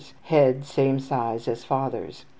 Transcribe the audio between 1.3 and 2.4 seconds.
as father's.)